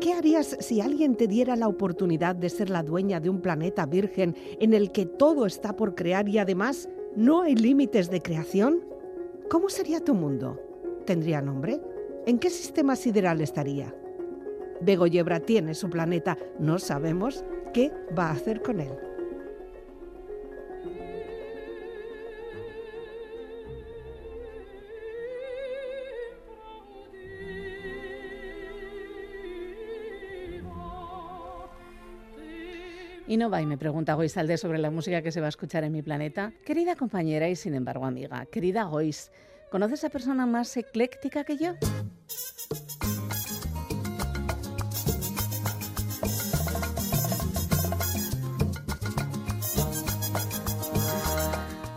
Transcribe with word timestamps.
¿Qué 0.00 0.12
harías 0.12 0.56
si 0.60 0.80
alguien 0.80 1.16
te 1.16 1.26
diera 1.26 1.56
la 1.56 1.68
oportunidad 1.68 2.36
de 2.36 2.48
ser 2.48 2.70
la 2.70 2.82
dueña 2.82 3.18
de 3.20 3.30
un 3.30 3.40
planeta 3.40 3.84
virgen 3.84 4.36
en 4.60 4.72
el 4.72 4.92
que 4.92 5.06
todo 5.06 5.44
está 5.44 5.74
por 5.74 5.94
crear 5.94 6.28
y 6.28 6.38
además 6.38 6.88
no 7.16 7.42
hay 7.42 7.56
límites 7.56 8.08
de 8.10 8.22
creación? 8.22 8.84
¿Cómo 9.50 9.68
sería 9.68 10.04
tu 10.04 10.14
mundo? 10.14 10.60
¿Tendría 11.04 11.42
nombre? 11.42 11.80
¿En 12.26 12.38
qué 12.38 12.48
sistema 12.48 12.94
sideral 12.94 13.40
estaría? 13.40 13.94
Bego 14.80 15.06
Yebra 15.06 15.40
tiene 15.40 15.74
su 15.74 15.90
planeta, 15.90 16.38
no 16.58 16.78
sabemos 16.78 17.44
qué 17.72 17.90
va 18.16 18.28
a 18.28 18.32
hacer 18.32 18.62
con 18.62 18.80
él. 18.80 19.07
Y 33.28 33.36
no 33.36 33.50
va 33.50 33.60
y 33.60 33.66
me 33.66 33.76
pregunta 33.76 34.14
Goisalde 34.14 34.56
sobre 34.56 34.78
la 34.78 34.90
música 34.90 35.20
que 35.20 35.30
se 35.30 35.40
va 35.40 35.46
a 35.46 35.50
escuchar 35.50 35.84
en 35.84 35.92
mi 35.92 36.00
planeta. 36.00 36.54
Querida 36.64 36.96
compañera 36.96 37.46
y 37.46 37.56
sin 37.56 37.74
embargo 37.74 38.06
amiga, 38.06 38.46
querida 38.46 38.84
Gois, 38.84 39.30
¿conoces 39.70 40.02
a 40.04 40.08
persona 40.08 40.46
más 40.46 40.74
ecléctica 40.78 41.44
que 41.44 41.58
yo? 41.58 41.74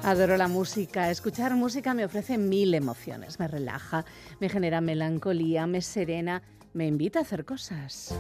Adoro 0.04 0.36
la 0.36 0.50
música. 0.50 1.10
Escuchar 1.10 1.56
música 1.56 1.94
me 1.94 2.04
ofrece 2.04 2.38
mil 2.38 2.74
emociones. 2.74 3.40
Me 3.40 3.48
relaja, 3.48 4.04
me 4.42 4.50
genera 4.50 4.82
melancolía, 4.82 5.66
me 5.66 5.82
serena, 5.82 6.42
me 6.74 6.88
invita 6.88 7.20
a 7.20 7.22
hacer 7.22 7.46
cosas. 7.46 8.14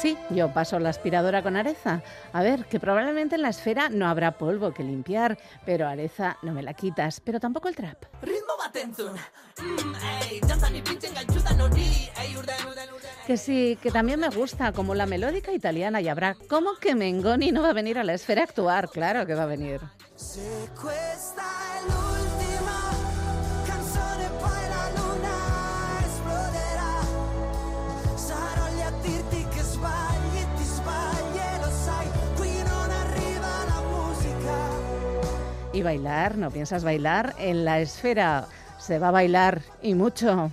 Sí, 0.00 0.16
yo 0.30 0.50
paso 0.50 0.78
la 0.78 0.88
aspiradora 0.88 1.42
con 1.42 1.56
Areza. 1.56 2.02
A 2.32 2.42
ver, 2.42 2.64
que 2.64 2.80
probablemente 2.80 3.34
en 3.34 3.42
la 3.42 3.50
esfera 3.50 3.90
no 3.90 4.08
habrá 4.08 4.38
polvo 4.38 4.72
que 4.72 4.82
limpiar, 4.82 5.36
pero 5.66 5.86
Areza 5.86 6.38
no 6.40 6.52
me 6.52 6.62
la 6.62 6.72
quitas, 6.72 7.20
pero 7.20 7.38
tampoco 7.38 7.68
el 7.68 7.76
trap. 7.76 8.04
Que 13.26 13.36
sí, 13.36 13.78
que 13.82 13.90
también 13.90 14.20
me 14.20 14.30
gusta, 14.30 14.72
como 14.72 14.94
la 14.94 15.04
melódica 15.04 15.52
italiana 15.52 16.00
y 16.00 16.08
habrá. 16.08 16.34
¿Cómo 16.48 16.76
que 16.76 16.94
Mengoni 16.94 17.52
no 17.52 17.60
va 17.60 17.68
a 17.68 17.74
venir 17.74 17.98
a 17.98 18.04
la 18.04 18.14
esfera 18.14 18.40
a 18.40 18.44
actuar? 18.44 18.88
Claro 18.88 19.26
que 19.26 19.34
va 19.34 19.42
a 19.42 19.46
venir. 19.46 19.82
Y 35.72 35.82
bailar, 35.82 36.36
¿no 36.36 36.50
piensas 36.50 36.82
bailar? 36.82 37.34
En 37.38 37.64
la 37.64 37.80
esfera 37.80 38.48
se 38.78 38.98
va 38.98 39.08
a 39.08 39.12
bailar 39.12 39.62
y 39.82 39.94
mucho. 39.94 40.50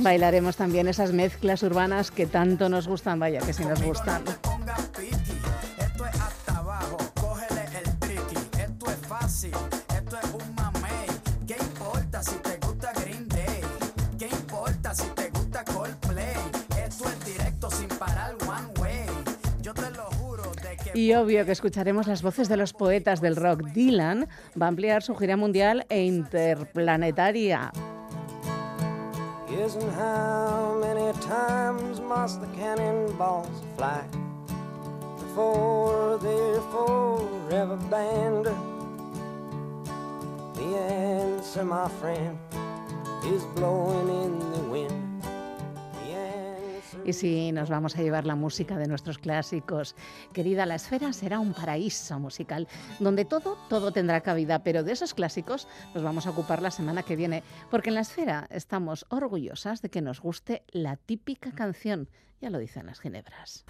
Bailaremos 0.00 0.56
también 0.56 0.86
esas 0.86 1.12
mezclas 1.12 1.64
urbanas 1.64 2.12
que 2.12 2.26
tanto 2.26 2.68
nos 2.68 2.86
gustan, 2.86 3.18
vaya 3.18 3.40
que 3.40 3.52
sí 3.52 3.64
nos 3.64 3.82
gustan. 3.82 4.22
Y 20.94 21.12
obvio 21.14 21.44
que 21.44 21.52
escucharemos 21.52 22.06
las 22.06 22.22
voces 22.22 22.48
de 22.48 22.56
los 22.56 22.72
poetas 22.72 23.20
del 23.20 23.36
rock. 23.36 23.62
Dylan 23.72 24.28
va 24.60 24.66
a 24.66 24.68
ampliar 24.68 25.02
su 25.02 25.14
gira 25.14 25.36
mundial 25.36 25.86
e 25.88 26.04
interplanetaria. 26.04 27.72
The 40.58 40.76
answer, 40.76 41.64
my 41.64 41.88
friend, 42.00 42.36
is 43.26 43.44
blowing 43.54 44.08
in 44.08 44.38
the 44.50 44.62
wind. 44.68 45.07
Y 47.08 47.14
si 47.14 47.52
nos 47.52 47.70
vamos 47.70 47.96
a 47.96 48.02
llevar 48.02 48.26
la 48.26 48.34
música 48.34 48.76
de 48.76 48.86
nuestros 48.86 49.16
clásicos, 49.16 49.96
querida, 50.34 50.66
la 50.66 50.74
esfera 50.74 51.14
será 51.14 51.40
un 51.40 51.54
paraíso 51.54 52.18
musical 52.18 52.68
donde 52.98 53.24
todo, 53.24 53.56
todo 53.70 53.92
tendrá 53.92 54.20
cabida, 54.20 54.62
pero 54.62 54.82
de 54.82 54.92
esos 54.92 55.14
clásicos 55.14 55.68
nos 55.94 56.02
vamos 56.02 56.26
a 56.26 56.30
ocupar 56.30 56.60
la 56.60 56.70
semana 56.70 57.02
que 57.02 57.16
viene, 57.16 57.42
porque 57.70 57.88
en 57.88 57.94
la 57.94 58.02
esfera 58.02 58.46
estamos 58.50 59.06
orgullosas 59.08 59.80
de 59.80 59.88
que 59.88 60.02
nos 60.02 60.20
guste 60.20 60.64
la 60.70 60.96
típica 60.96 61.50
canción, 61.52 62.10
ya 62.42 62.50
lo 62.50 62.58
dicen 62.58 62.84
las 62.84 63.00
ginebras. 63.00 63.64